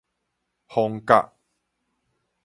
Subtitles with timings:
[0.67, 1.31] 逢甲